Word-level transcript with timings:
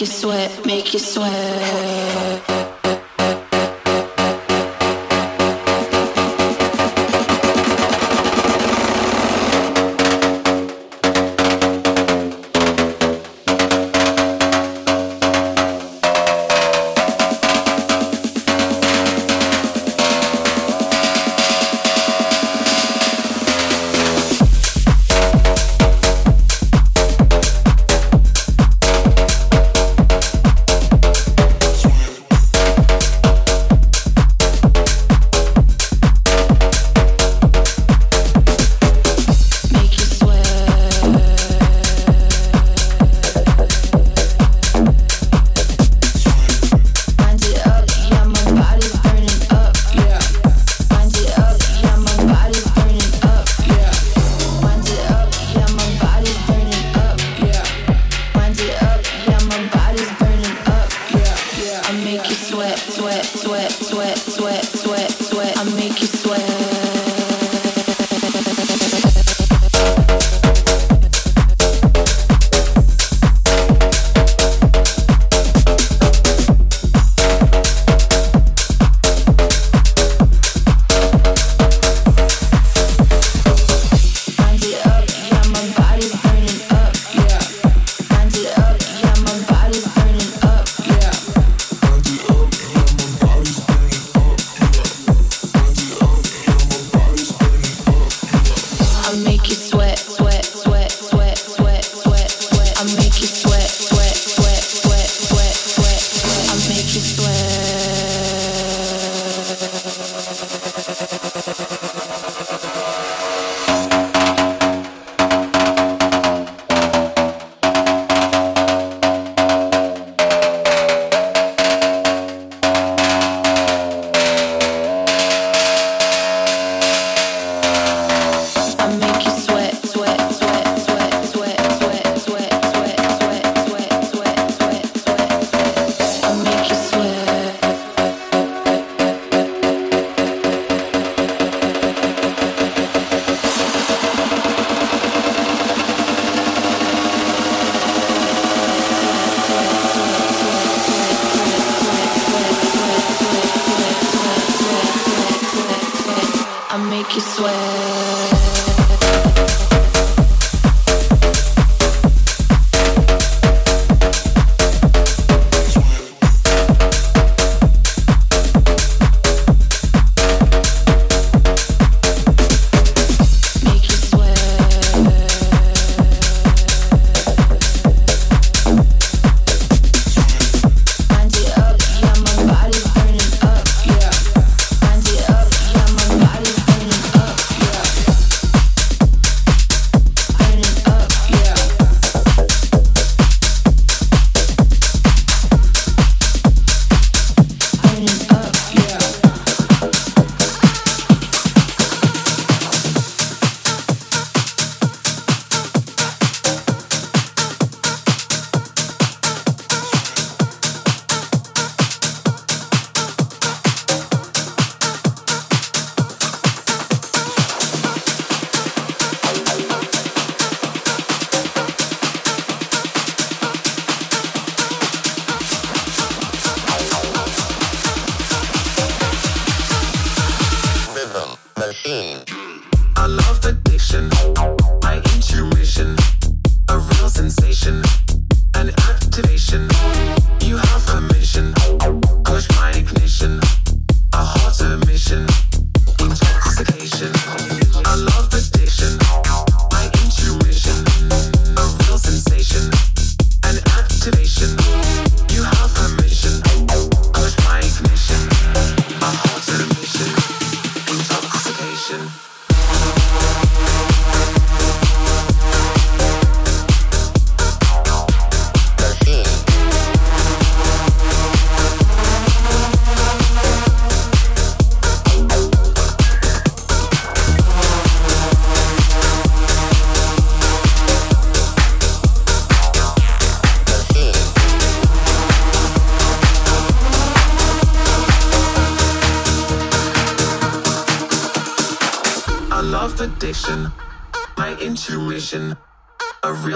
make 0.00 0.08
you 0.08 0.14
sweat, 0.14 0.64
make 0.64 0.92
you 0.94 0.98
sweat. 0.98 1.39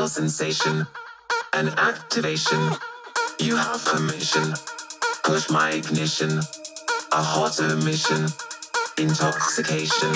Sensation, 0.09 0.87
an 1.53 1.69
activation. 1.79 2.73
You 3.39 3.57
have 3.57 3.85
permission, 3.85 4.55
push 5.23 5.51
my 5.51 5.71
ignition, 5.71 6.41
a 7.13 7.23
hotter 7.23 7.77
mission, 7.77 8.27
intoxication. 8.99 10.13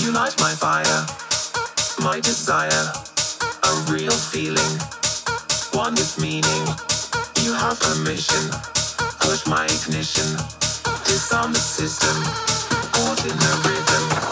You 0.00 0.12
light 0.12 0.34
my 0.40 0.52
fire, 0.54 1.06
my 2.02 2.20
desire, 2.20 2.84
a 3.64 3.72
real 3.92 4.12
feeling, 4.12 4.74
one 5.72 5.94
with 5.94 6.18
meaning. 6.20 6.64
You 7.42 7.54
have 7.54 7.78
permission, 7.80 8.50
push 9.20 9.46
my 9.46 9.64
ignition, 9.66 10.36
disarm 11.04 11.52
the 11.52 11.60
system, 11.60 12.16
caught 12.92 13.20
in 13.24 13.36
the 13.36 13.52
rhythm, 13.66 14.31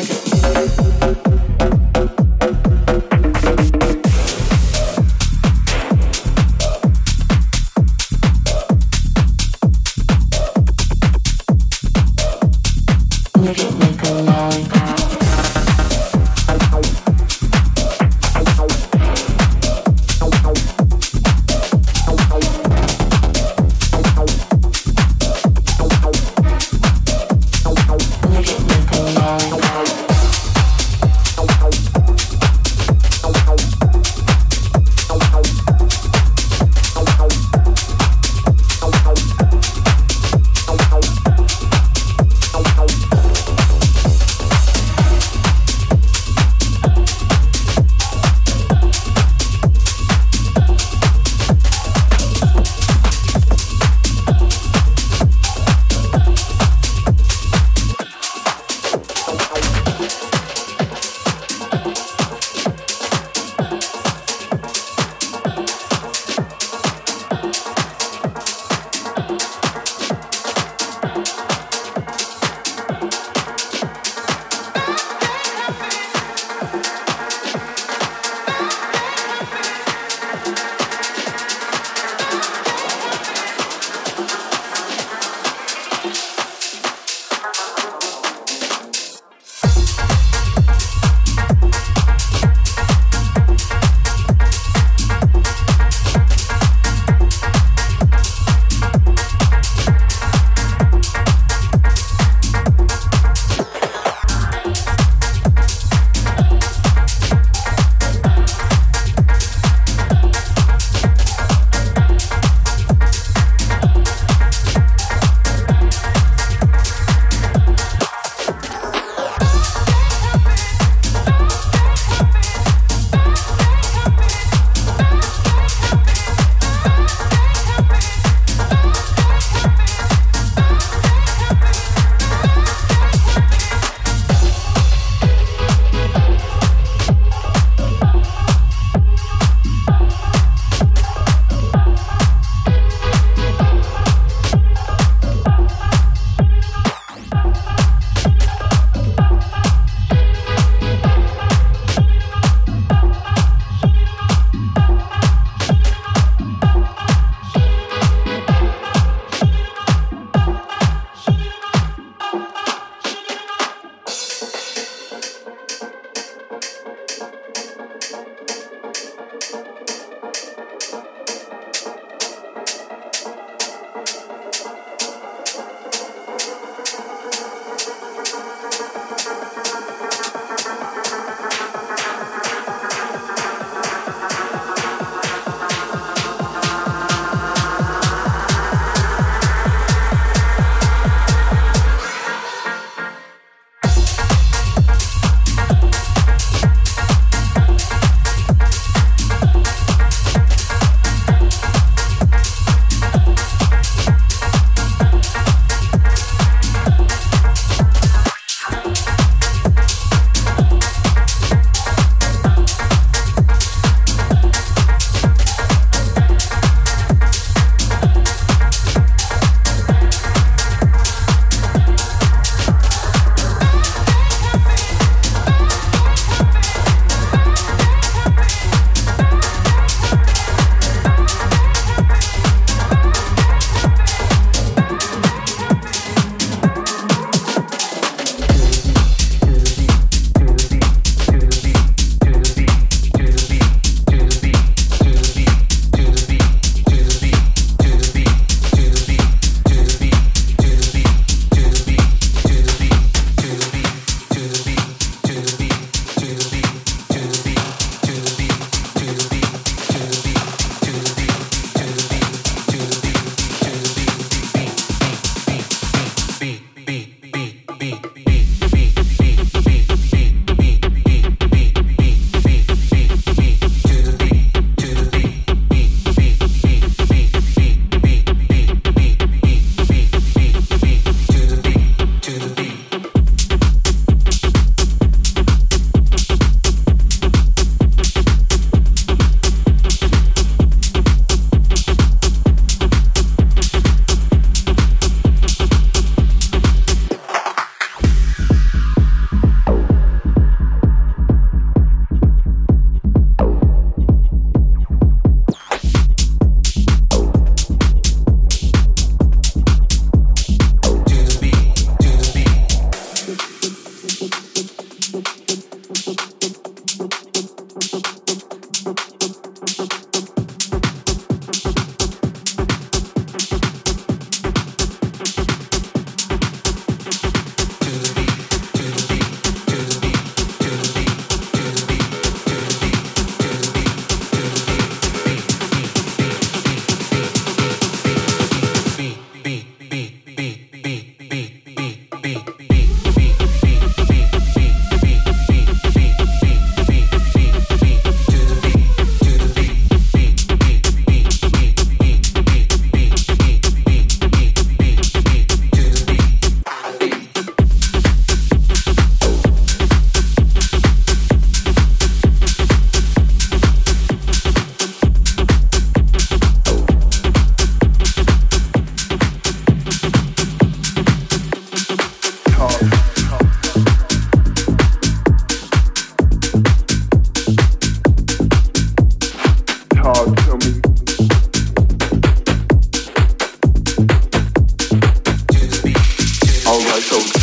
Lollipop. 0.00 0.29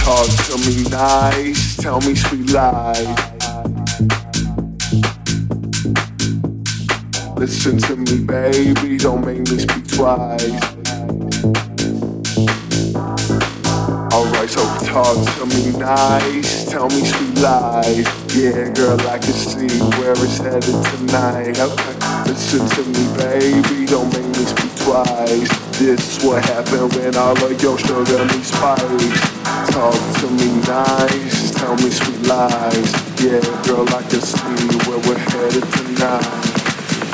Talk 0.07 0.29
tell 0.47 0.57
me 0.59 0.83
nice, 0.89 1.75
tell 1.75 1.99
me 1.99 2.15
sweet 2.15 2.49
lies. 2.51 3.05
Listen 7.35 7.77
to 7.77 7.97
me, 7.97 8.23
baby, 8.23 8.97
don't 8.97 9.25
make 9.25 9.39
me 9.39 9.57
speak 9.59 9.85
twice. 9.85 10.63
Alright, 14.13 14.49
so 14.49 14.63
talk 14.87 15.17
to 15.35 15.45
me 15.45 15.77
nice, 15.77 16.71
tell 16.71 16.87
me 16.87 17.03
sweet 17.03 17.39
lies. 17.39 18.07
Yeah, 18.33 18.69
girl, 18.69 19.01
I 19.09 19.17
can 19.17 19.33
see 19.33 19.67
where 19.99 20.13
it's 20.13 20.37
headed 20.37 20.85
tonight. 20.85 21.59
Okay. 21.59 22.31
Listen 22.31 22.65
to 22.65 22.83
me, 22.95 23.17
baby, 23.17 23.85
don't 23.85 24.07
make 24.13 24.25
me 24.37 24.45
speak 24.45 24.73
twice. 24.77 25.66
This 25.77 26.17
is 26.17 26.25
what 26.25 26.43
happened 26.43 26.91
when 26.95 27.15
all 27.15 27.37
of 27.37 27.61
your 27.61 27.77
sugar 27.77 28.25
meets 28.25 28.47
spice. 28.47 28.81
Talk 29.69 29.93
to 29.93 30.27
me 30.31 30.49
nice, 30.65 31.51
tell 31.51 31.75
me 31.75 31.91
sweet 31.91 32.25
lies. 32.25 32.91
Yeah, 33.21 33.39
girl, 33.61 33.85
I 33.93 34.01
can 34.09 34.21
see 34.21 34.65
where 34.89 34.97
we're 35.05 35.19
headed 35.19 35.61
tonight. 35.77 36.25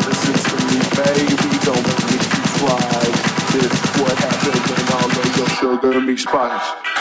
Listen 0.07 0.35
to 0.47 0.55
me, 0.71 0.79
baby, 0.95 1.59
don't 1.67 1.83
make 1.83 2.07
me 2.07 2.19
try. 2.55 3.03
This 3.51 3.67
is 3.67 4.01
what 4.01 4.17
happened 4.17 4.63
when 4.71 4.87
all 4.95 5.11
of 5.11 5.37
your 5.37 5.49
sugar 5.59 5.99
meets 5.99 6.23
spice. 6.23 6.92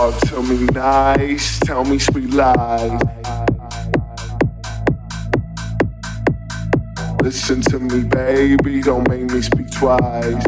Talk 0.00 0.18
Tell 0.20 0.42
me 0.42 0.64
nice, 0.72 1.60
tell 1.60 1.84
me 1.84 1.98
sweet 1.98 2.30
lies. 2.30 2.98
Listen 7.22 7.60
to 7.60 7.78
me, 7.78 8.04
baby, 8.04 8.80
don't 8.80 9.06
make 9.10 9.30
me 9.30 9.42
speak 9.42 9.70
twice. 9.70 10.42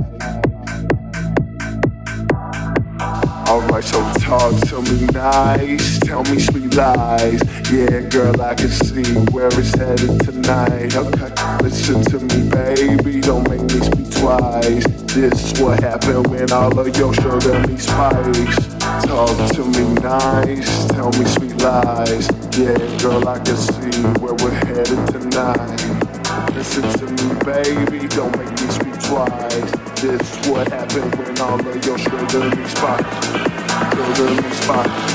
Alright, 3.47 3.85
so 3.85 4.01
talk 4.21 4.59
to 4.69 4.81
me 4.91 5.05
nice, 5.13 5.99
tell 5.99 6.25
me 6.25 6.39
sweet 6.39 6.75
lies. 6.75 7.43
Yeah, 7.71 8.01
girl, 8.09 8.41
I 8.41 8.55
can 8.55 8.71
see 8.71 9.05
where 9.33 9.49
it's 9.49 9.75
headed 9.75 10.19
tonight. 10.21 10.97
Okay, 10.97 11.63
listen 11.63 12.03
to 12.05 12.21
me, 12.21 12.49
baby, 12.49 13.21
don't 13.21 13.47
make 13.51 13.61
me 13.61 13.81
speak 13.81 14.11
twice. 14.13 14.87
This 15.13 15.53
is 15.53 15.61
what 15.61 15.81
happened 15.81 16.29
when 16.29 16.51
all 16.53 16.79
of 16.79 16.97
your 16.97 17.13
sugar 17.13 17.67
meets 17.69 17.83
spice. 17.83 18.82
Talk 19.07 19.37
to 19.53 19.65
me 19.65 19.95
nice, 20.01 20.87
tell 20.89 21.11
me 21.13 21.25
sweet 21.25 21.57
lies. 21.63 22.29
Yeah, 22.57 22.77
girl, 22.99 23.27
I 23.29 23.39
can 23.41 23.57
see 23.57 24.03
where 24.21 24.35
we're 24.35 24.51
headed 24.51 25.07
tonight. 25.09 25.83
Listen 26.55 26.83
to 26.99 27.07
me, 27.07 27.35
baby, 27.45 28.09
don't 28.09 28.37
make 28.39 28.51
me 28.51 28.69
speak 28.69 28.99
twice. 29.03 29.71
This 30.01 30.21
is 30.21 30.49
what 30.49 30.69
happened 30.69 31.15
when 31.17 31.39
all 31.41 31.61
of 31.61 31.87
your 31.87 31.99
sugary 31.99 32.67
sugar 33.93 34.31
me 34.37 34.51
spots, 34.51 35.07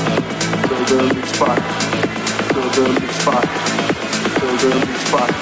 sugar 0.72 1.02
me 1.08 1.22
sugary 2.52 3.08
Sugar 4.38 4.74
me 4.74 4.94
spot. 5.04 5.32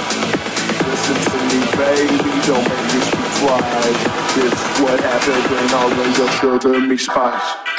Listen 0.87 1.19
to 1.31 1.39
me, 1.51 1.61
baby, 1.77 2.33
don't 2.47 2.67
make 2.69 2.87
me 2.95 3.01
speak 3.07 3.31
twice. 3.41 4.01
This 4.35 4.53
is 4.53 4.81
what 4.81 5.01
happened 5.01 5.45
when 5.51 5.67
all 5.75 5.93
of 5.93 6.19
your 6.19 6.31
sugar 6.31 6.81
me 6.81 6.97
spot. 6.97 7.76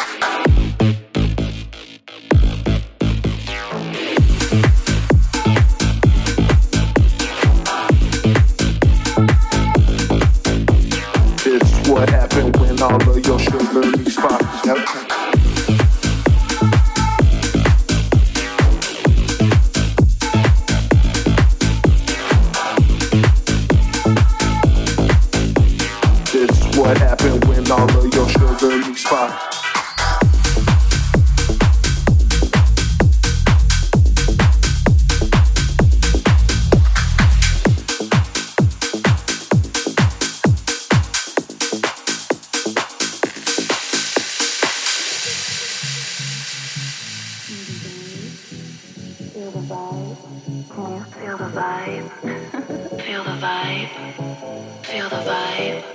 lonely 13.82 14.10
spots. 14.10 15.07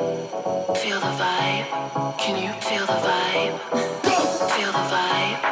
Feel 0.02 0.98
the 0.98 1.14
vibe. 1.22 2.18
Can 2.18 2.42
you 2.42 2.52
feel 2.60 2.86
the 2.86 2.98
vibe? 3.06 3.58
Feel 4.50 4.72
the 4.72 4.86
vibe. 4.90 5.51